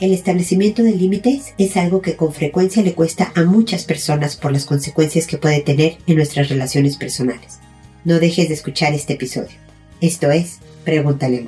El 0.00 0.14
establecimiento 0.14 0.82
de 0.82 0.96
límites 0.96 1.52
es 1.58 1.76
algo 1.76 2.00
que 2.00 2.16
con 2.16 2.32
frecuencia 2.32 2.82
le 2.82 2.94
cuesta 2.94 3.32
a 3.34 3.44
muchas 3.44 3.84
personas 3.84 4.34
por 4.34 4.50
las 4.50 4.64
consecuencias 4.64 5.26
que 5.26 5.36
puede 5.36 5.60
tener 5.60 5.98
en 6.06 6.16
nuestras 6.16 6.48
relaciones 6.48 6.96
personales. 6.96 7.58
No 8.06 8.18
dejes 8.18 8.48
de 8.48 8.54
escuchar 8.54 8.94
este 8.94 9.12
episodio. 9.12 9.58
Esto 10.00 10.30
es 10.30 10.60
Pregúntale 10.86 11.40
a 11.40 11.42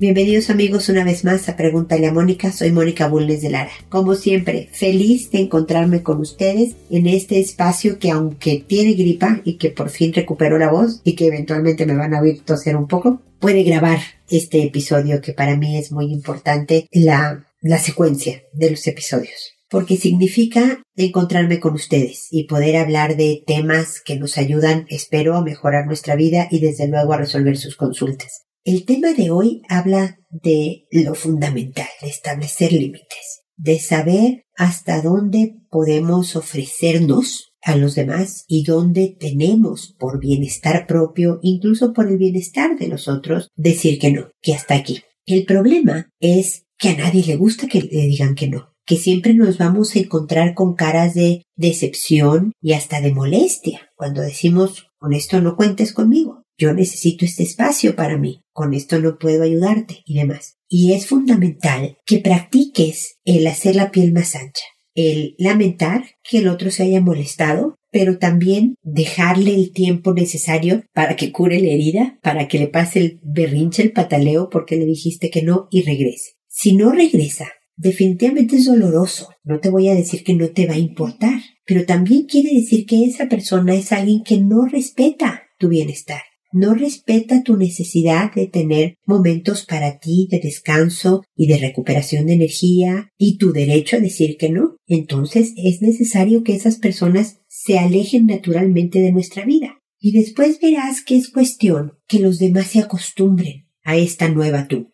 Bienvenidos 0.00 0.48
amigos 0.48 0.88
una 0.88 1.04
vez 1.04 1.26
más 1.26 1.46
a 1.50 1.58
Pregúntale 1.58 2.06
a 2.06 2.12
Mónica, 2.14 2.52
soy 2.52 2.72
Mónica 2.72 3.06
Bulnes 3.06 3.42
de 3.42 3.50
Lara. 3.50 3.70
Como 3.90 4.14
siempre, 4.14 4.70
feliz 4.72 5.30
de 5.30 5.40
encontrarme 5.40 6.02
con 6.02 6.20
ustedes 6.20 6.74
en 6.88 7.06
este 7.06 7.38
espacio 7.38 7.98
que 7.98 8.10
aunque 8.10 8.64
tiene 8.66 8.94
gripa 8.94 9.42
y 9.44 9.58
que 9.58 9.68
por 9.68 9.90
fin 9.90 10.14
recuperó 10.14 10.56
la 10.56 10.70
voz 10.70 11.02
y 11.04 11.16
que 11.16 11.26
eventualmente 11.26 11.84
me 11.84 11.96
van 11.96 12.14
a 12.14 12.22
oír 12.22 12.40
toser 12.40 12.76
un 12.76 12.88
poco, 12.88 13.20
puede 13.40 13.62
grabar 13.62 13.98
este 14.30 14.62
episodio 14.62 15.20
que 15.20 15.34
para 15.34 15.58
mí 15.58 15.76
es 15.76 15.92
muy 15.92 16.10
importante, 16.10 16.86
la, 16.92 17.44
la 17.60 17.76
secuencia 17.76 18.42
de 18.54 18.70
los 18.70 18.86
episodios 18.86 19.52
porque 19.68 19.98
significa 19.98 20.82
encontrarme 20.96 21.60
con 21.60 21.74
ustedes 21.74 22.26
y 22.30 22.44
poder 22.44 22.76
hablar 22.76 23.16
de 23.16 23.44
temas 23.46 24.00
que 24.00 24.16
nos 24.16 24.36
ayudan, 24.38 24.86
espero, 24.88 25.36
a 25.36 25.44
mejorar 25.44 25.86
nuestra 25.86 26.16
vida 26.16 26.48
y 26.50 26.58
desde 26.58 26.88
luego 26.88 27.12
a 27.12 27.18
resolver 27.18 27.56
sus 27.56 27.76
consultas. 27.76 28.49
El 28.62 28.84
tema 28.84 29.14
de 29.14 29.30
hoy 29.30 29.62
habla 29.70 30.18
de 30.28 30.86
lo 30.90 31.14
fundamental, 31.14 31.88
de 32.02 32.08
establecer 32.08 32.72
límites, 32.72 33.40
de 33.56 33.78
saber 33.78 34.44
hasta 34.54 35.00
dónde 35.00 35.56
podemos 35.70 36.36
ofrecernos 36.36 37.54
a 37.62 37.76
los 37.76 37.94
demás 37.94 38.44
y 38.48 38.64
dónde 38.64 39.16
tenemos 39.18 39.96
por 39.98 40.20
bienestar 40.20 40.86
propio, 40.86 41.38
incluso 41.40 41.94
por 41.94 42.08
el 42.08 42.18
bienestar 42.18 42.78
de 42.78 42.88
los 42.88 43.08
otros, 43.08 43.48
decir 43.56 43.98
que 43.98 44.10
no, 44.10 44.30
que 44.42 44.52
hasta 44.52 44.74
aquí. 44.74 45.00
El 45.24 45.46
problema 45.46 46.10
es 46.20 46.66
que 46.76 46.90
a 46.90 46.96
nadie 46.98 47.24
le 47.24 47.36
gusta 47.36 47.66
que 47.66 47.80
le 47.80 48.08
digan 48.08 48.34
que 48.34 48.48
no, 48.48 48.74
que 48.84 48.96
siempre 48.96 49.32
nos 49.32 49.56
vamos 49.56 49.96
a 49.96 50.00
encontrar 50.00 50.52
con 50.52 50.74
caras 50.74 51.14
de 51.14 51.44
decepción 51.56 52.52
y 52.60 52.74
hasta 52.74 53.00
de 53.00 53.14
molestia 53.14 53.90
cuando 53.96 54.20
decimos 54.20 54.86
con 54.98 55.14
esto 55.14 55.40
no 55.40 55.56
cuentes 55.56 55.94
conmigo 55.94 56.40
yo 56.60 56.74
necesito 56.74 57.24
este 57.24 57.42
espacio 57.42 57.96
para 57.96 58.18
mí, 58.18 58.42
con 58.60 58.74
esto 58.74 59.00
no 59.00 59.16
puedo 59.16 59.42
ayudarte 59.42 60.02
y 60.04 60.18
demás. 60.18 60.58
Y 60.68 60.92
es 60.92 61.06
fundamental 61.06 61.96
que 62.04 62.18
practiques 62.18 63.16
el 63.24 63.46
hacer 63.46 63.74
la 63.74 63.90
piel 63.90 64.12
más 64.12 64.36
ancha, 64.36 64.64
el 64.94 65.34
lamentar 65.38 66.04
que 66.22 66.40
el 66.40 66.48
otro 66.48 66.70
se 66.70 66.82
haya 66.82 67.00
molestado, 67.00 67.76
pero 67.90 68.18
también 68.18 68.74
dejarle 68.82 69.54
el 69.54 69.72
tiempo 69.72 70.12
necesario 70.12 70.84
para 70.92 71.16
que 71.16 71.32
cure 71.32 71.58
la 71.58 71.68
herida, 71.68 72.18
para 72.22 72.48
que 72.48 72.58
le 72.58 72.66
pase 72.66 72.98
el 72.98 73.20
berrinche, 73.22 73.82
el 73.82 73.92
pataleo 73.92 74.50
porque 74.50 74.76
le 74.76 74.84
dijiste 74.84 75.30
que 75.30 75.40
no 75.40 75.68
y 75.70 75.80
regrese. 75.80 76.32
Si 76.46 76.76
no 76.76 76.92
regresa, 76.92 77.46
definitivamente 77.78 78.56
es 78.56 78.66
doloroso. 78.66 79.30
No 79.42 79.60
te 79.60 79.70
voy 79.70 79.88
a 79.88 79.94
decir 79.94 80.22
que 80.22 80.34
no 80.34 80.50
te 80.50 80.66
va 80.66 80.74
a 80.74 80.78
importar, 80.78 81.40
pero 81.64 81.86
también 81.86 82.26
quiere 82.26 82.54
decir 82.54 82.84
que 82.84 83.06
esa 83.06 83.26
persona 83.26 83.74
es 83.74 83.90
alguien 83.90 84.22
que 84.22 84.36
no 84.36 84.66
respeta 84.66 85.44
tu 85.58 85.68
bienestar 85.68 86.20
no 86.52 86.74
respeta 86.74 87.42
tu 87.42 87.56
necesidad 87.56 88.32
de 88.34 88.46
tener 88.46 88.94
momentos 89.06 89.64
para 89.64 89.98
ti 89.98 90.28
de 90.30 90.40
descanso 90.40 91.22
y 91.34 91.46
de 91.46 91.58
recuperación 91.58 92.26
de 92.26 92.34
energía 92.34 93.10
y 93.16 93.38
tu 93.38 93.52
derecho 93.52 93.96
a 93.96 94.00
decir 94.00 94.36
que 94.36 94.50
no, 94.50 94.76
entonces 94.86 95.52
es 95.56 95.82
necesario 95.82 96.42
que 96.42 96.54
esas 96.54 96.76
personas 96.76 97.40
se 97.48 97.78
alejen 97.78 98.26
naturalmente 98.26 99.00
de 99.00 99.12
nuestra 99.12 99.44
vida. 99.44 99.78
Y 99.98 100.12
después 100.12 100.58
verás 100.60 101.02
que 101.02 101.16
es 101.16 101.30
cuestión 101.30 101.98
que 102.08 102.20
los 102.20 102.38
demás 102.38 102.68
se 102.68 102.80
acostumbren 102.80 103.66
a 103.84 103.96
esta 103.96 104.28
nueva 104.28 104.66
tú. 104.66 104.92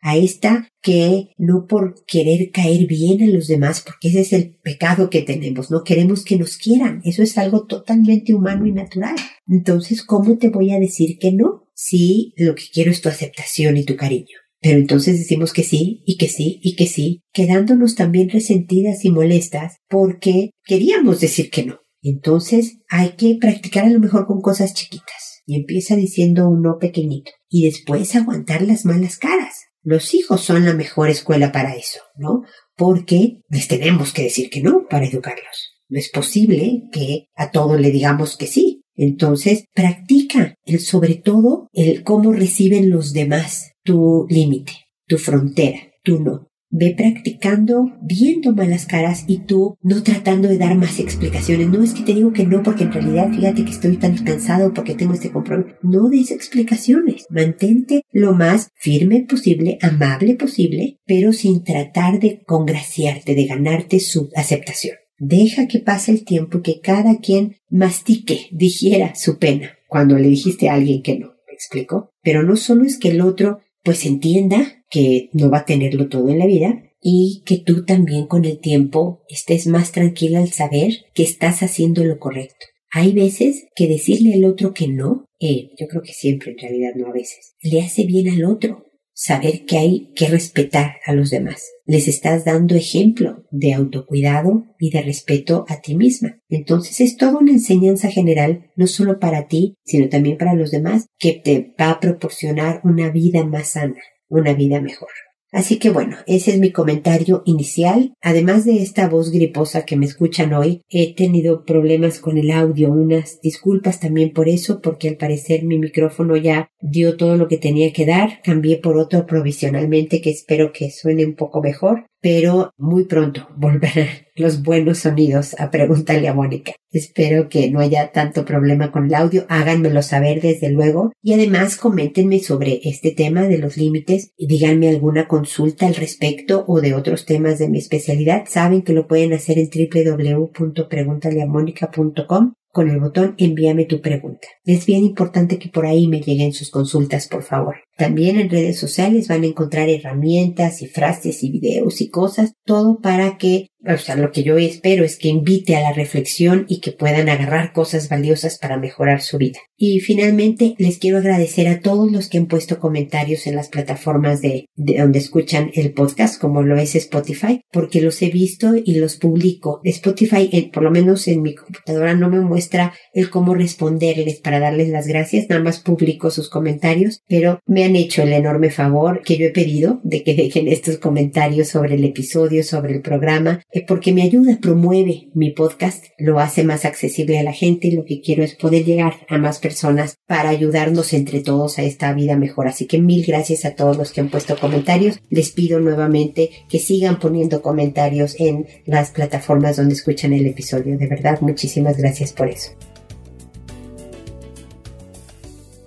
A 0.00 0.16
esta 0.16 0.68
que 0.80 1.30
no 1.38 1.66
por 1.66 2.04
querer 2.06 2.50
caer 2.50 2.86
bien 2.86 3.22
a 3.22 3.26
los 3.26 3.46
demás, 3.46 3.82
porque 3.84 4.08
ese 4.08 4.20
es 4.20 4.32
el 4.32 4.56
pecado 4.62 5.10
que 5.10 5.22
tenemos, 5.22 5.70
no 5.70 5.84
queremos 5.84 6.24
que 6.24 6.36
nos 6.36 6.56
quieran, 6.56 7.00
eso 7.04 7.22
es 7.22 7.38
algo 7.38 7.66
totalmente 7.66 8.34
humano 8.34 8.66
y 8.66 8.72
natural. 8.72 9.14
Entonces, 9.46 10.02
¿cómo 10.02 10.38
te 10.38 10.48
voy 10.48 10.72
a 10.72 10.78
decir 10.78 11.18
que 11.18 11.32
no? 11.32 11.68
Si 11.74 12.32
lo 12.36 12.54
que 12.54 12.64
quiero 12.72 12.90
es 12.90 13.00
tu 13.00 13.08
aceptación 13.08 13.76
y 13.76 13.84
tu 13.84 13.96
cariño. 13.96 14.36
Pero 14.60 14.78
entonces 14.78 15.18
decimos 15.18 15.52
que 15.52 15.64
sí, 15.64 16.04
y 16.06 16.16
que 16.16 16.28
sí, 16.28 16.60
y 16.62 16.76
que 16.76 16.86
sí, 16.86 17.22
quedándonos 17.32 17.96
también 17.96 18.30
resentidas 18.30 19.04
y 19.04 19.10
molestas 19.10 19.78
porque 19.88 20.50
queríamos 20.64 21.20
decir 21.20 21.50
que 21.50 21.64
no. 21.64 21.80
Entonces 22.00 22.78
hay 22.88 23.10
que 23.16 23.36
practicar 23.40 23.84
a 23.84 23.90
lo 23.90 23.98
mejor 23.98 24.26
con 24.26 24.40
cosas 24.40 24.74
chiquitas 24.74 25.42
y 25.46 25.56
empieza 25.56 25.96
diciendo 25.96 26.48
un 26.48 26.62
no 26.62 26.78
pequeñito 26.78 27.32
y 27.52 27.66
después 27.66 28.16
aguantar 28.16 28.62
las 28.62 28.86
malas 28.86 29.18
caras. 29.18 29.66
Los 29.82 30.14
hijos 30.14 30.40
son 30.40 30.64
la 30.64 30.72
mejor 30.72 31.10
escuela 31.10 31.52
para 31.52 31.76
eso, 31.76 32.00
¿no? 32.16 32.42
Porque 32.76 33.40
les 33.50 33.68
tenemos 33.68 34.12
que 34.12 34.22
decir 34.22 34.48
que 34.48 34.62
no 34.62 34.86
para 34.88 35.06
educarlos. 35.06 35.74
No 35.88 35.98
es 35.98 36.08
posible 36.08 36.84
que 36.90 37.26
a 37.36 37.50
todos 37.50 37.78
le 37.78 37.90
digamos 37.90 38.38
que 38.38 38.46
sí. 38.46 38.82
Entonces, 38.94 39.66
practica 39.74 40.54
el 40.64 40.80
sobre 40.80 41.16
todo 41.16 41.68
el 41.72 42.02
cómo 42.02 42.32
reciben 42.32 42.90
los 42.90 43.12
demás 43.12 43.72
tu 43.84 44.26
límite, 44.30 44.72
tu 45.06 45.18
frontera, 45.18 45.80
tu 46.02 46.20
no 46.20 46.51
ve 46.72 46.94
practicando, 46.96 47.92
viendo 48.02 48.54
malas 48.54 48.86
caras 48.86 49.24
y 49.28 49.40
tú 49.40 49.76
no 49.82 50.02
tratando 50.02 50.48
de 50.48 50.58
dar 50.58 50.74
más 50.74 50.98
explicaciones. 50.98 51.68
No 51.68 51.82
es 51.82 51.92
que 51.92 52.02
te 52.02 52.14
digo 52.14 52.32
que 52.32 52.46
no 52.46 52.62
porque 52.62 52.84
en 52.84 52.92
realidad 52.92 53.30
fíjate 53.30 53.64
que 53.64 53.70
estoy 53.70 53.98
tan 53.98 54.16
cansado 54.24 54.72
porque 54.72 54.94
tengo 54.94 55.12
este 55.12 55.30
compromiso. 55.30 55.76
No 55.82 56.08
des 56.08 56.30
explicaciones. 56.30 57.26
Mantente 57.30 58.02
lo 58.10 58.32
más 58.32 58.70
firme 58.74 59.24
posible, 59.28 59.78
amable 59.82 60.34
posible, 60.34 60.98
pero 61.04 61.32
sin 61.32 61.62
tratar 61.62 62.18
de 62.18 62.42
congraciarte, 62.44 63.34
de 63.34 63.46
ganarte 63.46 64.00
su 64.00 64.30
aceptación. 64.34 64.96
Deja 65.18 65.68
que 65.68 65.78
pase 65.78 66.10
el 66.10 66.24
tiempo 66.24 66.58
y 66.58 66.62
que 66.62 66.80
cada 66.80 67.18
quien 67.18 67.56
mastique, 67.68 68.48
digiera 68.50 69.14
su 69.14 69.38
pena 69.38 69.78
cuando 69.88 70.18
le 70.18 70.28
dijiste 70.28 70.70
a 70.70 70.74
alguien 70.74 71.02
que 71.02 71.18
no. 71.18 71.28
¿Me 71.46 71.52
explico? 71.52 72.10
Pero 72.22 72.42
no 72.42 72.56
solo 72.56 72.84
es 72.84 72.98
que 72.98 73.10
el 73.10 73.20
otro 73.20 73.60
pues 73.84 74.06
entienda 74.06 74.81
que 74.92 75.30
no 75.32 75.50
va 75.50 75.60
a 75.60 75.64
tenerlo 75.64 76.08
todo 76.08 76.28
en 76.28 76.38
la 76.38 76.46
vida 76.46 76.84
y 77.00 77.42
que 77.44 77.56
tú 77.56 77.84
también 77.84 78.26
con 78.26 78.44
el 78.44 78.60
tiempo 78.60 79.24
estés 79.28 79.66
más 79.66 79.90
tranquila 79.90 80.38
al 80.38 80.52
saber 80.52 81.06
que 81.14 81.24
estás 81.24 81.62
haciendo 81.62 82.04
lo 82.04 82.20
correcto. 82.20 82.66
Hay 82.92 83.12
veces 83.12 83.64
que 83.74 83.88
decirle 83.88 84.34
al 84.34 84.44
otro 84.44 84.74
que 84.74 84.86
no, 84.86 85.24
eh, 85.40 85.70
yo 85.80 85.88
creo 85.88 86.02
que 86.02 86.12
siempre 86.12 86.52
en 86.52 86.58
realidad 86.58 86.92
no 86.94 87.08
a 87.08 87.12
veces, 87.12 87.54
le 87.62 87.80
hace 87.80 88.04
bien 88.04 88.28
al 88.28 88.44
otro 88.44 88.84
saber 89.14 89.64
que 89.64 89.78
hay 89.78 90.12
que 90.14 90.28
respetar 90.28 90.96
a 91.06 91.12
los 91.14 91.30
demás. 91.30 91.70
Les 91.86 92.08
estás 92.08 92.44
dando 92.44 92.74
ejemplo 92.74 93.44
de 93.50 93.72
autocuidado 93.72 94.66
y 94.78 94.90
de 94.90 95.02
respeto 95.02 95.64
a 95.68 95.80
ti 95.80 95.94
misma. 95.94 96.38
Entonces 96.48 97.00
es 97.00 97.16
toda 97.16 97.38
una 97.38 97.52
enseñanza 97.52 98.10
general, 98.10 98.70
no 98.76 98.86
solo 98.86 99.18
para 99.18 99.48
ti, 99.48 99.74
sino 99.84 100.08
también 100.08 100.38
para 100.38 100.54
los 100.54 100.70
demás, 100.70 101.06
que 101.18 101.32
te 101.32 101.74
va 101.80 101.92
a 101.92 102.00
proporcionar 102.00 102.80
una 102.84 103.10
vida 103.10 103.44
más 103.44 103.68
sana, 103.68 104.00
una 104.32 104.54
vida 104.54 104.80
mejor. 104.80 105.10
Así 105.52 105.78
que 105.78 105.90
bueno, 105.90 106.16
ese 106.26 106.52
es 106.52 106.58
mi 106.58 106.72
comentario 106.72 107.42
inicial. 107.44 108.14
Además 108.22 108.64
de 108.64 108.82
esta 108.82 109.06
voz 109.06 109.30
griposa 109.30 109.84
que 109.84 109.96
me 109.96 110.06
escuchan 110.06 110.54
hoy, 110.54 110.80
he 110.88 111.14
tenido 111.14 111.66
problemas 111.66 112.18
con 112.20 112.38
el 112.38 112.50
audio, 112.50 112.90
unas 112.90 113.38
disculpas 113.42 114.00
también 114.00 114.32
por 114.32 114.48
eso, 114.48 114.80
porque 114.80 115.10
al 115.10 115.16
parecer 115.16 115.64
mi 115.64 115.78
micrófono 115.78 116.38
ya 116.38 116.70
dio 116.80 117.18
todo 117.18 117.36
lo 117.36 117.48
que 117.48 117.58
tenía 117.58 117.92
que 117.92 118.06
dar. 118.06 118.40
Cambié 118.42 118.78
por 118.78 118.96
otro 118.96 119.26
provisionalmente 119.26 120.22
que 120.22 120.30
espero 120.30 120.72
que 120.72 120.90
suene 120.90 121.26
un 121.26 121.34
poco 121.34 121.60
mejor 121.60 122.06
pero 122.22 122.72
muy 122.78 123.04
pronto 123.04 123.48
volverán 123.56 124.06
los 124.34 124.62
buenos 124.62 124.98
sonidos 124.98 125.54
a 125.58 125.70
Pregúntale 125.70 126.28
a 126.28 126.34
Mónica. 126.34 126.72
Espero 126.90 127.48
que 127.48 127.70
no 127.70 127.80
haya 127.80 128.12
tanto 128.12 128.44
problema 128.44 128.92
con 128.92 129.06
el 129.06 129.14
audio, 129.14 129.46
háganmelo 129.48 130.02
saber 130.02 130.40
desde 130.40 130.70
luego 130.70 131.12
y 131.22 131.32
además 131.32 131.76
coméntenme 131.76 132.40
sobre 132.40 132.80
este 132.84 133.12
tema 133.12 133.42
de 133.42 133.58
los 133.58 133.76
límites 133.76 134.32
y 134.36 134.46
díganme 134.46 134.88
alguna 134.88 135.28
consulta 135.28 135.86
al 135.86 135.94
respecto 135.94 136.64
o 136.68 136.80
de 136.80 136.94
otros 136.94 137.24
temas 137.24 137.58
de 137.58 137.68
mi 137.68 137.78
especialidad. 137.78 138.44
Saben 138.46 138.82
que 138.82 138.92
lo 138.92 139.06
pueden 139.06 139.32
hacer 139.32 139.58
en 139.58 139.70
www.preguntaleamónica.com 139.70 142.54
con 142.72 142.88
el 142.88 143.00
botón 143.00 143.34
envíame 143.36 143.84
tu 143.84 144.00
pregunta. 144.00 144.48
Es 144.64 144.86
bien 144.86 145.04
importante 145.04 145.58
que 145.58 145.68
por 145.68 145.84
ahí 145.84 146.08
me 146.08 146.20
lleguen 146.20 146.54
sus 146.54 146.70
consultas, 146.70 147.28
por 147.28 147.42
favor. 147.42 147.76
También 147.96 148.38
en 148.38 148.50
redes 148.50 148.78
sociales 148.78 149.28
van 149.28 149.42
a 149.42 149.46
encontrar 149.46 149.88
herramientas 149.88 150.82
y 150.82 150.86
frases 150.86 151.42
y 151.42 151.50
videos 151.50 152.00
y 152.00 152.08
cosas, 152.08 152.54
todo 152.64 153.00
para 153.00 153.38
que 153.38 153.68
o 153.84 153.98
sea, 153.98 154.14
lo 154.14 154.30
que 154.30 154.44
yo 154.44 154.58
espero 154.58 155.04
es 155.04 155.18
que 155.18 155.28
invite 155.28 155.74
a 155.74 155.80
la 155.80 155.92
reflexión 155.92 156.66
y 156.68 156.80
que 156.80 156.92
puedan 156.92 157.28
agarrar 157.28 157.72
cosas 157.72 158.08
valiosas 158.08 158.58
para 158.58 158.76
mejorar 158.76 159.22
su 159.22 159.38
vida. 159.38 159.58
Y 159.76 159.98
finalmente 159.98 160.74
les 160.78 160.98
quiero 160.98 161.18
agradecer 161.18 161.66
a 161.66 161.80
todos 161.80 162.10
los 162.12 162.28
que 162.28 162.38
han 162.38 162.46
puesto 162.46 162.78
comentarios 162.78 163.46
en 163.48 163.56
las 163.56 163.68
plataformas 163.68 164.40
de, 164.40 164.66
donde 164.76 165.18
escuchan 165.18 165.72
el 165.74 165.92
podcast, 165.92 166.40
como 166.40 166.62
lo 166.62 166.76
es 166.76 166.94
Spotify, 166.94 167.62
porque 167.72 168.00
los 168.00 168.22
he 168.22 168.30
visto 168.30 168.74
y 168.76 168.94
los 168.94 169.16
publico. 169.16 169.80
Spotify, 169.82 170.70
por 170.72 170.84
lo 170.84 170.92
menos 170.92 171.26
en 171.26 171.42
mi 171.42 171.56
computadora, 171.56 172.14
no 172.14 172.30
me 172.30 172.40
muestra 172.40 172.94
el 173.12 173.30
cómo 173.30 173.54
responderles 173.54 174.40
para 174.40 174.60
darles 174.60 174.90
las 174.90 175.08
gracias, 175.08 175.48
nada 175.48 175.62
más 175.62 175.80
publico 175.80 176.30
sus 176.30 176.48
comentarios, 176.48 177.22
pero 177.26 177.58
me 177.66 177.81
han 177.84 177.96
hecho 177.96 178.22
el 178.22 178.32
enorme 178.32 178.70
favor 178.70 179.22
que 179.22 179.36
yo 179.36 179.46
he 179.46 179.50
pedido 179.50 180.00
de 180.02 180.22
que 180.22 180.34
dejen 180.34 180.68
estos 180.68 180.98
comentarios 180.98 181.68
sobre 181.68 181.94
el 181.94 182.04
episodio, 182.04 182.62
sobre 182.64 182.94
el 182.94 183.02
programa, 183.02 183.62
porque 183.86 184.12
me 184.12 184.22
ayuda, 184.22 184.58
promueve 184.60 185.28
mi 185.34 185.50
podcast, 185.50 186.06
lo 186.18 186.38
hace 186.38 186.64
más 186.64 186.84
accesible 186.84 187.38
a 187.38 187.42
la 187.42 187.52
gente 187.52 187.88
y 187.88 187.92
lo 187.92 188.04
que 188.04 188.20
quiero 188.20 188.42
es 188.42 188.54
poder 188.54 188.84
llegar 188.84 189.14
a 189.28 189.38
más 189.38 189.58
personas 189.58 190.16
para 190.26 190.50
ayudarnos 190.50 191.12
entre 191.12 191.40
todos 191.40 191.78
a 191.78 191.82
esta 191.82 192.12
vida 192.12 192.36
mejor. 192.36 192.68
Así 192.68 192.86
que 192.86 192.98
mil 192.98 193.24
gracias 193.26 193.64
a 193.64 193.74
todos 193.74 193.96
los 193.96 194.12
que 194.12 194.20
han 194.20 194.30
puesto 194.30 194.58
comentarios. 194.58 195.20
Les 195.30 195.50
pido 195.50 195.80
nuevamente 195.80 196.50
que 196.68 196.78
sigan 196.78 197.18
poniendo 197.18 197.62
comentarios 197.62 198.38
en 198.38 198.66
las 198.86 199.10
plataformas 199.10 199.76
donde 199.76 199.94
escuchan 199.94 200.32
el 200.32 200.46
episodio. 200.46 200.98
De 200.98 201.06
verdad, 201.06 201.40
muchísimas 201.40 201.96
gracias 201.96 202.32
por 202.32 202.48
eso. 202.48 202.72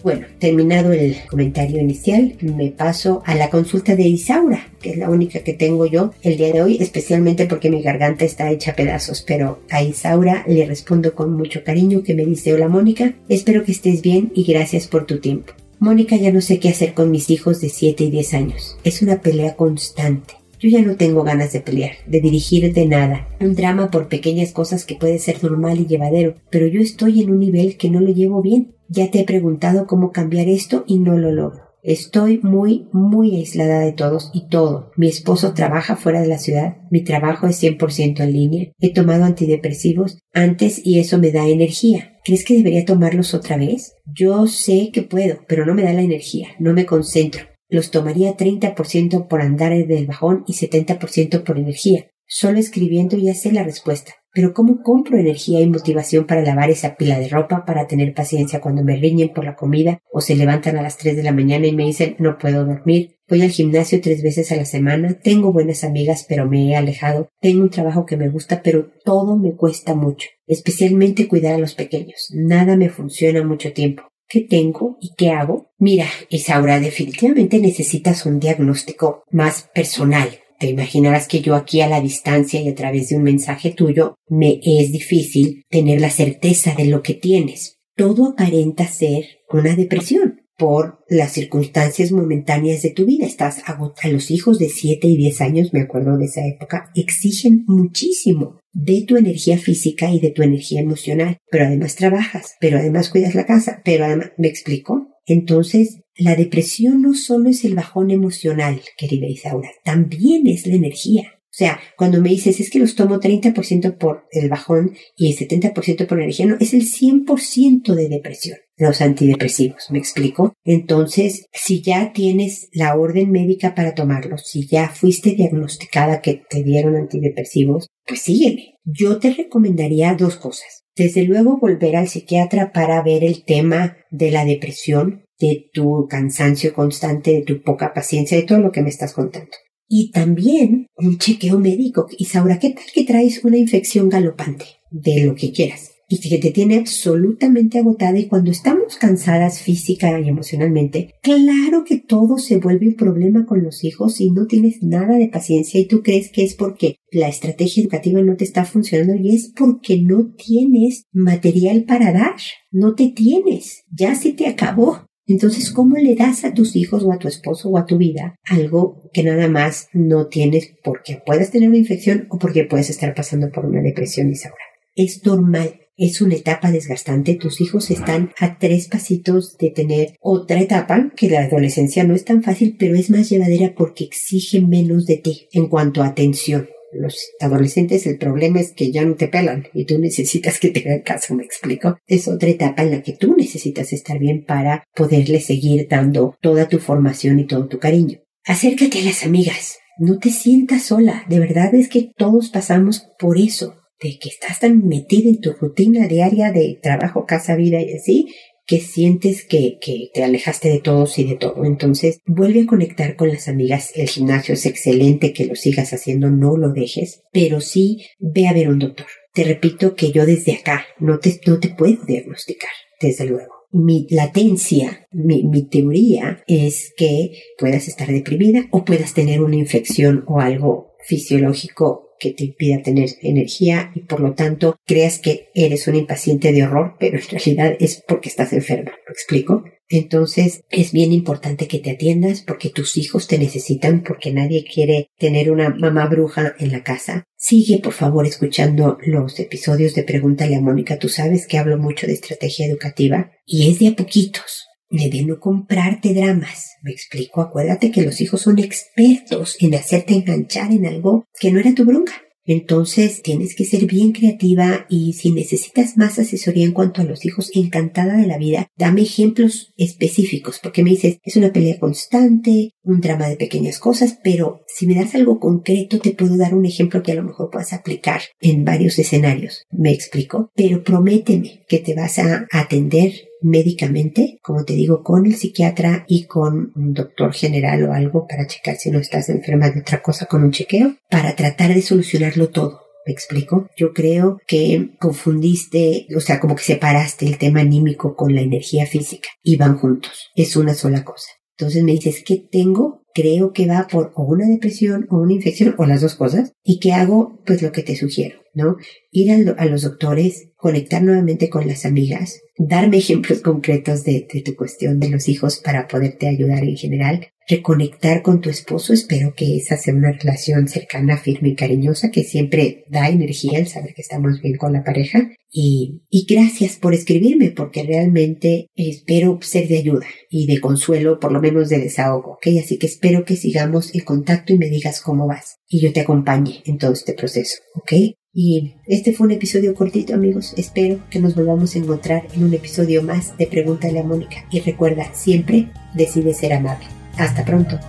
Bueno, 0.06 0.28
terminado 0.38 0.94
el 0.94 1.18
comentario 1.28 1.82
inicial, 1.82 2.36
me 2.40 2.70
paso 2.70 3.24
a 3.26 3.34
la 3.34 3.50
consulta 3.50 3.96
de 3.96 4.04
Isaura, 4.04 4.68
que 4.80 4.92
es 4.92 4.98
la 5.00 5.10
única 5.10 5.40
que 5.40 5.54
tengo 5.54 5.88
yo 5.88 6.14
el 6.22 6.38
día 6.38 6.54
de 6.54 6.62
hoy, 6.62 6.78
especialmente 6.80 7.48
porque 7.48 7.72
mi 7.72 7.82
garganta 7.82 8.24
está 8.24 8.52
hecha 8.52 8.70
a 8.70 8.76
pedazos, 8.76 9.24
pero 9.24 9.64
a 9.72 9.82
Isaura 9.82 10.46
le 10.48 10.64
respondo 10.68 11.16
con 11.16 11.34
mucho 11.34 11.64
cariño 11.64 12.04
que 12.04 12.14
me 12.14 12.24
dice, 12.24 12.54
hola 12.54 12.68
Mónica, 12.68 13.16
espero 13.30 13.64
que 13.64 13.72
estés 13.72 14.04
bien 14.04 14.32
y 14.36 14.44
gracias 14.44 14.86
por 14.86 15.08
tu 15.08 15.18
tiempo. 15.18 15.54
Mónica, 15.80 16.16
ya 16.18 16.32
no 16.32 16.42
sé 16.42 16.60
qué 16.60 16.70
hacer 16.70 16.94
con 16.94 17.10
mis 17.10 17.32
hijos 17.32 17.60
de 17.60 17.70
7 17.70 18.04
y 18.04 18.12
10 18.12 18.34
años. 18.36 18.78
Es 18.84 19.02
una 19.02 19.22
pelea 19.22 19.56
constante. 19.56 20.36
Yo 20.66 20.72
ya 20.72 20.82
no 20.82 20.96
tengo 20.96 21.22
ganas 21.22 21.54
de 21.54 21.62
pelear, 21.62 21.92
de 22.08 22.22
dirigir 22.22 22.74
de 22.74 22.88
nada. 22.88 23.28
Un 23.40 23.54
drama 23.54 23.92
por 23.92 24.08
pequeñas 24.08 24.52
cosas 24.52 24.84
que 24.84 24.96
puede 24.96 25.20
ser 25.20 25.44
normal 25.44 25.80
y 25.80 25.86
llevadero, 25.86 26.38
pero 26.50 26.66
yo 26.66 26.82
estoy 26.82 27.22
en 27.22 27.30
un 27.30 27.38
nivel 27.38 27.78
que 27.78 27.92
no 27.92 28.00
lo 28.00 28.12
llevo 28.12 28.42
bien. 28.42 28.74
Ya 28.90 29.12
te 29.12 29.20
he 29.20 29.26
preguntado 29.26 29.86
cómo 29.86 30.12
cambiar 30.12 30.48
esto 30.48 30.84
y 30.88 30.98
no 30.98 31.20
lo 31.20 31.32
logro. 31.32 31.66
Estoy 31.84 32.40
muy, 32.42 32.88
muy 32.92 33.36
aislada 33.36 33.82
de 33.82 33.92
todos 33.92 34.32
y 34.34 34.48
todo. 34.48 34.90
Mi 34.98 35.08
esposo 35.08 35.54
trabaja 35.54 35.98
fuera 35.98 36.20
de 36.20 36.30
la 36.30 36.40
ciudad. 36.40 36.78
Mi 36.90 37.04
trabajo 37.04 37.46
es 37.46 37.62
100% 37.62 38.22
en 38.22 38.34
línea. 38.34 38.72
He 38.80 38.92
tomado 38.92 39.24
antidepresivos 39.24 40.18
antes 40.34 40.82
y 40.84 40.98
eso 40.98 41.20
me 41.20 41.32
da 41.32 41.48
energía. 41.48 42.18
¿Crees 42.24 42.44
que 42.44 42.58
debería 42.58 42.86
tomarlos 42.86 43.36
otra 43.36 43.58
vez? 43.58 43.94
Yo 44.12 44.48
sé 44.48 44.90
que 44.92 45.04
puedo, 45.04 45.42
pero 45.48 45.64
no 45.64 45.76
me 45.76 45.84
da 45.84 45.94
la 45.94 46.02
energía. 46.02 46.48
No 46.58 46.74
me 46.74 46.88
concentro. 46.88 47.46
Los 47.68 47.92
tomaría 47.92 48.38
30% 48.38 49.28
por 49.28 49.42
andar 49.42 49.74
del 49.88 50.06
bajón 50.06 50.44
y 50.48 50.54
70% 50.54 51.44
por 51.44 51.58
energía. 51.58 52.08
Solo 52.28 52.60
escribiendo 52.60 53.18
ya 53.18 53.34
sé 53.34 53.52
la 53.52 53.64
respuesta. 53.64 54.14
Pero 54.34 54.54
¿cómo 54.54 54.82
compro 54.84 55.18
energía 55.18 55.62
y 55.62 55.68
motivación 55.68 56.26
para 56.26 56.42
lavar 56.42 56.70
esa 56.70 56.96
pila 56.96 57.18
de 57.20 57.30
ropa, 57.30 57.64
para 57.66 57.88
tener 57.88 58.14
paciencia 58.14 58.60
cuando 58.60 58.84
me 58.84 58.98
riñen 58.98 59.30
por 59.30 59.46
la 59.46 59.56
comida 59.56 60.00
o 60.12 60.22
se 60.22 60.36
levantan 60.36 60.78
a 60.78 60.82
las 60.82 60.98
3 60.98 61.16
de 61.16 61.24
la 61.24 61.32
mañana 61.32 61.68
y 61.68 61.72
me 61.72 61.86
dicen 61.86 62.16
no 62.20 62.38
puedo 62.38 62.66
dormir? 62.66 63.16
Voy 63.28 63.42
al 63.42 63.50
gimnasio 63.50 64.02
tres 64.02 64.22
veces 64.22 64.52
a 64.52 64.56
la 64.56 64.66
semana, 64.66 65.18
tengo 65.24 65.52
buenas 65.52 65.84
amigas 65.84 66.26
pero 66.30 66.48
me 66.48 66.70
he 66.70 66.76
alejado, 66.76 67.30
tengo 67.42 67.64
un 67.64 67.72
trabajo 67.72 68.06
que 68.06 68.18
me 68.18 68.30
gusta 68.30 68.62
pero 68.62 68.92
todo 69.04 69.36
me 69.38 69.56
cuesta 69.56 69.96
mucho, 69.96 70.28
especialmente 70.46 71.28
cuidar 71.28 71.56
a 71.56 71.60
los 71.60 71.74
pequeños. 71.74 72.30
Nada 72.34 72.76
me 72.76 72.90
funciona 72.90 73.44
mucho 73.44 73.74
tiempo. 73.74 74.04
¿Qué 74.28 74.42
tengo 74.42 74.98
y 75.02 75.14
qué 75.16 75.30
hago? 75.30 75.72
Mira, 75.78 76.08
Isaura, 76.30 76.80
definitivamente 76.80 77.60
necesitas 77.60 78.26
un 78.26 78.40
diagnóstico 78.40 79.24
más 79.32 79.70
personal 79.74 80.40
te 80.60 80.68
imaginarás 80.68 81.28
que 81.28 81.42
yo 81.42 81.56
aquí 81.56 81.82
a 81.82 81.90
la 81.90 82.02
distancia 82.02 82.62
y 82.62 82.70
a 82.70 82.76
través 82.76 83.10
de 83.10 83.18
un 83.18 83.24
mensaje 83.24 83.72
tuyo 83.72 84.16
me 84.30 84.60
es 84.64 84.92
difícil 84.92 85.64
tener 85.70 86.00
la 86.00 86.10
certeza 86.10 86.74
de 86.76 86.86
lo 86.86 87.02
que 87.02 87.14
tienes. 87.14 87.80
Todo 87.96 88.30
aparenta 88.30 88.88
ser 88.88 89.26
una 89.50 89.76
depresión 89.76 90.45
por 90.58 91.00
las 91.10 91.34
circunstancias 91.34 92.12
momentáneas 92.12 92.82
de 92.82 92.92
tu 92.92 93.06
vida. 93.06 93.26
Estás 93.26 93.62
agotado. 93.66 94.14
Los 94.14 94.32
hijos 94.32 94.60
de 94.60 94.70
7 94.70 95.08
y 95.08 95.18
10 95.18 95.42
años, 95.42 95.74
me 95.74 95.82
acuerdo 95.82 96.18
de 96.18 96.26
esa 96.26 96.46
época, 96.46 96.92
exigen 96.96 97.64
muchísimo 97.68 98.60
de 98.74 99.04
tu 99.08 99.18
energía 99.18 99.58
física 99.58 100.12
y 100.12 100.20
de 100.20 100.32
tu 100.32 100.44
energía 100.44 100.82
emocional. 100.82 101.38
Pero 101.50 101.66
además 101.66 101.96
trabajas, 101.96 102.56
pero 102.60 102.78
además 102.78 103.10
cuidas 103.10 103.36
la 103.36 103.46
casa, 103.46 103.82
pero 103.84 104.06
además, 104.06 104.32
¿me 104.38 104.48
explico? 104.48 105.08
Entonces, 105.26 106.02
la 106.18 106.36
depresión 106.36 107.02
no 107.02 107.14
solo 107.14 107.50
es 107.50 107.66
el 107.66 107.76
bajón 107.76 108.12
emocional, 108.12 108.82
querida 108.98 109.28
Isaura, 109.28 109.70
también 109.84 110.48
es 110.48 110.66
la 110.68 110.76
energía. 110.76 111.35
O 111.56 111.58
sea, 111.58 111.80
cuando 111.96 112.20
me 112.20 112.32
dices 112.32 112.60
es 112.60 112.70
que 112.70 112.80
los 112.80 112.96
tomo 112.96 113.18
30% 113.18 113.98
por 113.98 114.28
el 114.32 114.50
bajón 114.50 114.92
y 115.16 115.32
el 115.32 115.38
70% 115.38 116.06
por 116.06 116.20
energía, 116.20 116.48
no, 116.48 116.58
es 116.60 116.74
el 116.74 116.82
100% 116.82 117.94
de 117.94 118.10
depresión, 118.10 118.58
los 118.76 119.00
antidepresivos, 119.00 119.90
¿me 119.90 119.98
explico? 119.98 120.52
Entonces, 120.66 121.46
si 121.54 121.82
ya 121.82 122.12
tienes 122.12 122.68
la 122.74 122.94
orden 122.98 123.32
médica 123.32 123.74
para 123.74 123.96
tomarlos, 123.96 124.42
si 124.46 124.68
ya 124.68 124.90
fuiste 124.90 125.32
diagnosticada 125.32 126.20
que 126.20 126.42
te 126.50 126.62
dieron 126.62 126.98
antidepresivos, 126.98 127.88
pues 128.06 128.24
sígueme. 128.24 128.74
Yo 128.84 129.20
te 129.20 129.34
recomendaría 129.34 130.14
dos 130.16 130.36
cosas. 130.36 130.84
Desde 130.94 131.24
luego 131.24 131.58
volver 131.58 131.96
al 131.96 132.10
psiquiatra 132.10 132.74
para 132.74 133.02
ver 133.02 133.24
el 133.24 133.46
tema 133.46 133.96
de 134.12 134.30
la 134.30 134.44
depresión, 134.44 135.24
de 135.40 135.70
tu 135.72 136.06
cansancio 136.10 136.74
constante, 136.74 137.32
de 137.32 137.42
tu 137.44 137.62
poca 137.62 137.94
paciencia, 137.94 138.38
de 138.38 138.44
todo 138.44 138.60
lo 138.60 138.74
que 138.74 138.82
me 138.82 138.90
estás 138.90 139.14
contando. 139.14 139.52
Y 139.88 140.12
también 140.12 140.88
un 140.98 141.18
chequeo 141.18 141.60
médico. 141.60 142.08
Isaura, 142.18 142.60
¿qué 142.60 142.72
tal 142.72 142.86
que 142.94 143.04
traes 143.04 143.44
una 143.44 143.58
infección 143.58 144.10
galopante? 144.10 144.66
De 144.92 145.26
lo 145.26 145.36
que 145.36 145.52
quieras. 145.52 145.92
Y 146.08 146.20
que 146.20 146.38
te 146.38 146.52
tiene 146.52 146.78
absolutamente 146.78 147.80
agotada 147.80 148.18
y 148.20 148.28
cuando 148.28 148.52
estamos 148.52 148.96
cansadas 148.98 149.62
física 149.62 150.20
y 150.20 150.30
emocionalmente, 150.30 151.16
claro 151.24 151.84
que 151.84 151.98
todo 151.98 152.38
se 152.38 152.58
vuelve 152.58 152.90
un 152.90 152.96
problema 152.96 153.48
con 153.48 153.64
los 153.64 153.84
hijos 153.84 154.22
y 154.22 154.30
no 154.30 154.46
tienes 154.46 154.84
nada 154.84 155.18
de 155.18 155.30
paciencia 155.30 155.80
y 155.80 155.88
tú 155.88 156.04
crees 156.04 156.32
que 156.32 156.44
es 156.44 156.54
porque 156.54 156.98
la 157.12 157.28
estrategia 157.28 157.82
educativa 157.82 158.22
no 158.22 158.36
te 158.36 158.44
está 158.44 158.66
funcionando 158.66 159.16
y 159.16 159.36
es 159.36 159.52
porque 159.58 160.00
no 160.00 160.32
tienes 160.36 161.06
material 161.12 161.86
para 161.86 162.14
dar. 162.14 162.36
No 162.72 162.94
te 162.94 163.08
tienes. 163.08 163.84
Ya 163.92 164.14
se 164.14 164.34
te 164.34 164.46
acabó. 164.46 165.08
Entonces, 165.28 165.72
¿cómo 165.72 165.98
le 165.98 166.16
das 166.16 166.44
a 166.46 166.54
tus 166.54 166.76
hijos 166.76 167.04
o 167.04 167.12
a 167.12 167.18
tu 167.18 167.28
esposo 167.28 167.70
o 167.70 167.78
a 167.78 167.86
tu 167.86 167.98
vida 167.98 168.36
algo 168.46 169.10
que 169.12 169.24
nada 169.24 169.48
más 169.48 169.90
no 169.94 170.28
tienes 170.28 170.74
porque 170.84 171.22
puedes 171.26 171.50
tener 171.50 171.70
una 171.70 171.78
infección 171.78 172.28
o 172.30 172.38
porque 172.38 172.66
puedes 172.66 172.90
estar 172.90 173.14
pasando 173.16 173.50
por 173.52 173.66
una 173.66 173.82
depresión, 173.82 174.30
Isaura? 174.30 174.64
Es 174.96 175.26
normal. 175.26 175.82
Es 175.98 176.20
una 176.20 176.36
etapa 176.36 176.72
desgastante. 176.72 177.36
Tus 177.36 177.62
hijos 177.62 177.90
están 177.90 178.32
a 178.40 178.60
tres 178.60 178.90
pasitos 178.90 179.58
de 179.58 179.70
tener 179.70 180.18
otra 180.20 180.60
etapa 180.60 181.12
que 181.16 181.30
la 181.30 181.46
adolescencia 181.46 182.04
no 182.04 182.14
es 182.14 182.26
tan 182.26 182.44
fácil, 182.44 182.76
pero 182.78 182.96
es 182.96 183.10
más 183.10 183.30
llevadera 183.30 183.74
porque 183.78 184.04
exige 184.04 184.60
menos 184.60 185.06
de 185.06 185.18
ti 185.18 185.48
en 185.54 185.70
cuanto 185.70 186.04
a 186.04 186.08
atención 186.08 186.68
los 187.00 187.32
adolescentes 187.40 188.06
el 188.08 188.18
problema 188.18 188.60
es 188.60 188.72
que 188.72 188.92
ya 188.92 189.04
no 189.06 189.16
te 189.16 189.28
pelan 189.28 189.68
y 189.74 189.86
tú 189.86 190.00
necesitas 190.00 190.60
que 190.60 190.70
te 190.70 190.82
hagan 190.82 191.02
caso, 191.02 191.36
me 191.36 191.44
explico. 191.44 191.98
Es 192.08 192.28
otra 192.28 192.50
etapa 192.50 192.84
en 192.84 192.92
la 192.92 193.02
que 193.02 193.14
tú 193.14 193.36
necesitas 193.36 193.94
estar 193.94 194.20
bien 194.20 194.46
para 194.46 194.84
poderle 194.96 195.42
seguir 195.42 195.88
dando 195.90 196.36
toda 196.42 196.68
tu 196.68 196.80
formación 196.80 197.40
y 197.40 197.46
todo 197.46 197.68
tu 197.68 197.80
cariño. 197.80 198.20
Acércate 198.46 199.00
a 199.00 199.06
las 199.06 199.26
amigas. 199.26 199.80
No 199.98 200.20
te 200.20 200.30
sientas 200.30 200.84
sola. 200.84 201.26
De 201.30 201.40
verdad 201.40 201.74
es 201.74 201.88
que 201.88 202.12
todos 202.18 202.50
pasamos 202.50 203.08
por 203.18 203.38
eso. 203.38 203.76
De 204.02 204.20
que 204.20 204.30
estás 204.30 204.60
tan 204.60 204.86
metida 204.86 205.30
en 205.30 205.40
tu 205.40 205.54
rutina 205.54 206.08
diaria 206.08 206.52
de 206.52 206.78
trabajo, 206.82 207.26
casa, 207.26 207.56
vida 207.56 207.82
y 207.82 207.94
así, 207.94 208.28
que 208.66 208.80
sientes 208.80 209.46
que, 209.46 209.78
que 209.80 210.10
te 210.14 210.24
alejaste 210.24 210.70
de 210.70 210.80
todos 210.80 211.18
y 211.20 211.24
de 211.24 211.36
todo. 211.36 211.66
Entonces, 211.66 212.20
vuelve 212.26 212.62
a 212.62 212.66
conectar 212.66 213.16
con 213.16 213.30
las 213.30 213.48
amigas. 213.48 213.92
El 213.96 214.10
gimnasio 214.10 214.54
es 214.54 214.66
excelente, 214.66 215.34
que 215.34 215.46
lo 215.46 215.56
sigas 215.56 215.94
haciendo, 215.94 216.30
no 216.30 216.58
lo 216.58 216.72
dejes, 216.72 217.22
pero 217.32 217.62
sí 217.62 218.06
ve 218.20 218.48
a 218.48 218.54
ver 218.54 218.70
un 218.70 218.80
doctor. 218.80 219.08
Te 219.34 219.44
repito 219.44 219.96
que 219.96 220.12
yo 220.12 220.26
desde 220.26 220.54
acá 220.54 220.86
no 221.00 221.20
te, 221.20 221.40
no 221.46 221.60
te 221.60 221.70
puedo 221.70 222.06
diagnosticar, 222.06 222.72
desde 223.00 223.26
luego. 223.26 223.54
Mi 223.72 224.08
latencia, 224.10 225.08
mi, 225.12 225.44
mi 225.44 225.68
teoría 225.68 226.42
es 226.48 226.94
que 226.96 227.32
puedas 227.58 227.90
estar 227.90 228.08
deprimida 228.08 228.68
o 228.72 228.86
puedas 228.86 229.14
tener 229.14 229.42
una 229.42 229.58
infección 229.58 230.24
o 230.28 230.40
algo 230.40 230.95
fisiológico 231.08 232.06
que 232.20 232.32
te 232.32 232.46
impida 232.46 232.82
tener 232.82 233.10
energía 233.22 233.92
y 233.94 234.02
por 234.02 234.20
lo 234.20 234.34
tanto 234.34 234.78
creas 234.86 235.20
que 235.20 235.50
eres 235.54 235.88
un 235.88 235.96
impaciente 235.96 236.52
de 236.52 236.64
horror, 236.64 236.96
pero 237.00 237.18
en 237.18 237.24
realidad 237.30 237.76
es 237.80 238.04
porque 238.08 238.30
estás 238.30 238.54
enferma. 238.54 238.92
¿Lo 239.06 239.14
explico? 239.14 239.64
Entonces 239.88 240.64
es 240.72 240.92
bien 240.92 241.12
importante 241.12 241.68
que 241.68 241.80
te 241.80 241.92
atiendas 241.92 242.42
porque 242.42 242.70
tus 242.70 242.98
hijos 242.98 243.28
te 243.28 243.38
necesitan, 243.38 244.04
porque 244.04 244.32
nadie 244.32 244.66
quiere 244.66 245.10
tener 245.20 245.52
una 245.52 245.70
mamá 245.70 246.08
bruja 246.08 246.56
en 246.58 246.72
la 246.72 246.84
casa. 246.84 247.26
Sigue 247.38 247.80
por 247.80 247.94
favor 247.94 248.26
escuchando 248.26 248.98
los 249.06 249.40
episodios 249.40 249.94
de 249.94 250.04
Pregúntale 250.04 250.56
a 250.56 250.62
Mónica. 250.62 250.98
Tú 250.98 251.10
sabes 251.10 251.46
que 251.46 251.60
hablo 251.60 251.78
mucho 251.78 252.08
de 252.08 252.14
estrategia 252.14 252.66
educativa 252.66 253.32
y 253.46 253.70
es 253.70 253.80
de 253.80 253.90
a 253.90 253.96
poquitos. 253.96 254.66
De 254.90 255.24
no 255.24 255.40
comprarte 255.40 256.14
dramas. 256.14 256.76
Me 256.84 256.92
explico, 256.92 257.42
acuérdate 257.42 257.92
que 257.92 258.04
los 258.04 258.22
hijos 258.22 258.42
son 258.42 258.60
expertos 258.60 259.58
en 259.60 259.76
hacerte 259.76 260.14
enganchar 260.14 260.72
en 260.72 260.86
algo 260.86 261.26
que 261.40 261.52
no 261.52 261.60
era 261.60 261.74
tu 261.74 261.86
bronca. 261.86 262.14
Entonces 262.46 263.24
tienes 263.24 263.56
que 263.56 263.66
ser 263.66 263.86
bien 263.86 264.12
creativa 264.12 264.86
y 264.88 265.14
si 265.14 265.32
necesitas 265.32 265.98
más 265.98 266.20
asesoría 266.20 266.64
en 266.64 266.74
cuanto 266.74 267.02
a 267.02 267.04
los 267.04 267.26
hijos, 267.26 267.50
encantada 267.56 268.18
de 268.18 268.28
la 268.28 268.38
vida, 268.38 268.68
dame 268.78 269.02
ejemplos 269.02 269.74
específicos 269.78 270.60
porque 270.62 270.84
me 270.84 270.92
dices, 270.92 271.18
es 271.24 271.36
una 271.38 271.52
pelea 271.52 271.80
constante, 271.80 272.72
un 272.84 273.02
drama 273.02 273.28
de 273.28 273.36
pequeñas 273.36 273.80
cosas, 273.80 274.20
pero 274.24 274.62
si 274.68 274.86
me 274.86 274.94
das 274.94 275.16
algo 275.16 275.40
concreto 275.40 276.00
te 276.00 276.12
puedo 276.12 276.38
dar 276.38 276.54
un 276.54 276.66
ejemplo 276.66 277.02
que 277.02 277.14
a 277.14 277.16
lo 277.16 277.24
mejor 277.24 277.50
puedas 277.50 277.74
aplicar 277.74 278.22
en 278.40 278.64
varios 278.64 279.00
escenarios. 279.00 279.64
Me 279.72 279.92
explico, 279.92 280.52
pero 280.56 280.84
prométeme 280.84 281.64
que 281.68 281.80
te 281.80 281.96
vas 281.96 282.20
a 282.20 282.46
atender 282.52 283.12
médicamente, 283.42 284.40
como 284.42 284.66
te 284.66 284.74
digo, 284.74 285.04
con 285.04 285.26
el 285.26 285.36
psiquiatra 285.36 286.06
y 286.08 286.26
con 286.26 286.72
un 286.76 286.94
doctor 286.94 287.34
general 287.34 287.84
o 287.84 287.94
algo 287.94 288.28
para 288.28 288.48
checar 288.48 288.76
si 288.78 288.92
no 288.92 289.00
estás 289.00 289.30
enferma 289.30 289.70
de 289.70 289.82
otra 289.82 290.02
cosa 290.02 290.26
con 290.26 290.44
un 290.44 290.52
chequeo, 290.52 290.96
para 291.10 291.36
tratar 291.36 291.74
de 291.74 291.82
solucionarlo 291.82 292.50
todo. 292.50 292.82
¿Me 293.06 293.14
explico? 293.14 293.70
Yo 293.78 293.94
creo 293.94 294.40
que 294.48 294.90
confundiste, 295.00 296.08
o 296.16 296.20
sea, 296.20 296.40
como 296.40 296.56
que 296.56 296.64
separaste 296.64 297.28
el 297.28 297.38
tema 297.38 297.62
anímico 297.62 298.16
con 298.16 298.34
la 298.34 298.42
energía 298.42 298.88
física 298.88 299.30
y 299.44 299.58
van 299.58 299.78
juntos. 299.78 300.32
Es 300.36 300.56
una 300.56 300.74
sola 300.74 301.04
cosa. 301.04 301.30
Entonces 301.58 301.84
me 301.84 301.92
dices, 301.92 302.24
¿qué 302.26 302.38
tengo? 302.38 303.04
Creo 303.14 303.54
que 303.54 303.68
va 303.68 303.88
por 303.88 304.12
o 304.16 304.24
una 304.24 304.48
depresión 304.48 305.08
o 305.10 305.18
una 305.18 305.34
infección 305.34 305.76
o 305.78 305.86
las 305.86 306.02
dos 306.02 306.16
cosas. 306.16 306.52
¿Y 306.64 306.80
qué 306.80 306.94
hago? 306.94 307.42
Pues 307.46 307.62
lo 307.62 307.72
que 307.72 307.84
te 307.84 307.96
sugiero, 307.96 308.40
¿no? 308.56 308.78
Ir 309.12 309.32
a 309.32 309.66
los 309.66 309.82
doctores, 309.84 310.50
conectar 310.56 311.04
nuevamente 311.04 311.50
con 311.50 311.68
las 311.68 311.86
amigas, 311.86 312.42
darme 312.58 312.98
ejemplos 312.98 313.42
concretos 313.42 314.04
de, 314.04 314.28
tu 314.44 314.56
cuestión 314.56 315.00
de 315.00 315.10
los 315.10 315.28
hijos 315.28 315.60
para 315.60 315.88
poderte 315.88 316.28
ayudar 316.28 316.64
en 316.64 316.78
general, 316.78 317.28
reconectar 317.48 318.24
con 318.24 318.42
tu 318.42 318.50
esposo, 318.50 318.94
espero 318.94 319.34
que 319.36 319.58
esa 319.58 319.78
sea 319.78 319.94
una 319.94 320.14
relación 320.14 320.68
cercana, 320.68 321.18
firme 321.18 321.50
y 321.50 321.56
cariñosa 321.56 322.10
que 322.10 322.24
siempre 322.24 322.86
da 322.90 323.10
energía 323.10 323.60
el 323.60 323.68
saber 323.68 323.94
que 323.94 324.02
estamos 324.02 324.42
bien 324.42 324.58
con 324.58 324.74
la 324.74 324.84
pareja 324.84 325.30
y, 325.52 326.02
gracias 326.28 326.76
por 326.76 326.94
escribirme 326.94 327.52
porque 327.52 327.84
realmente 327.84 328.68
espero 328.76 329.40
ser 329.42 329.68
de 329.68 329.78
ayuda 329.78 330.08
y 330.30 330.48
de 330.48 330.60
consuelo, 330.60 331.20
por 331.20 331.32
lo 331.32 331.40
menos 331.40 331.70
de 331.70 331.78
desahogo, 331.78 332.34
¿ok? 332.34 332.48
Así 332.60 332.78
que 332.78 332.88
espero 332.88 333.24
que 333.24 333.36
sigamos 333.36 333.94
en 333.94 334.02
contacto 334.02 334.52
y 334.52 334.58
me 334.58 334.70
digas 334.70 335.00
cómo 335.02 335.28
vas 335.28 335.58
y 335.68 335.80
yo 335.80 335.94
te 335.94 336.02
acompañe 336.02 336.62
en 336.66 336.78
todo 336.78 336.92
este 336.94 337.14
proceso, 337.14 337.58
¿ok? 337.76 337.94
Y 338.38 338.74
este 338.86 339.14
fue 339.14 339.28
un 339.28 339.32
episodio 339.32 339.74
cortito, 339.74 340.14
amigos. 340.14 340.54
Espero 340.58 341.00
que 341.10 341.22
nos 341.22 341.36
volvamos 341.36 341.74
a 341.74 341.80
encontrar 341.80 342.28
en 342.34 342.44
un 342.44 342.54
episodio 342.54 343.02
más 343.02 343.38
de 343.38 343.48
Pregúntale 343.48 344.02
a 344.02 344.04
Mónica. 344.04 344.46
Y 344.52 344.60
recuerda, 344.60 345.10
siempre 345.14 345.72
decide 345.94 346.34
ser 346.34 346.52
amable. 346.52 346.86
Hasta 347.18 347.46
pronto. 347.46 347.80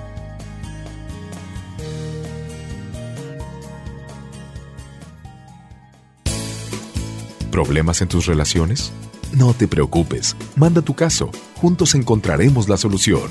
¿Problemas 7.51 8.01
en 8.01 8.07
tus 8.07 8.27
relaciones? 8.27 8.93
No 9.33 9.53
te 9.53 9.67
preocupes. 9.67 10.37
Manda 10.55 10.81
tu 10.81 10.95
caso. 10.95 11.33
Juntos 11.57 11.97
encontraremos 11.97 12.69
la 12.69 12.77
solución. 12.77 13.29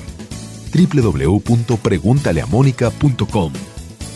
www.preguntaleamónica.com 0.74 3.52